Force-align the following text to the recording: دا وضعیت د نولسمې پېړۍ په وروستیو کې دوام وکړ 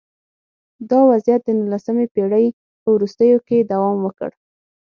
دا 0.89 0.99
وضعیت 1.11 1.41
د 1.45 1.49
نولسمې 1.59 2.05
پېړۍ 2.13 2.45
په 2.81 2.87
وروستیو 2.95 3.37
کې 3.47 3.67
دوام 3.71 3.97
وکړ 4.03 4.29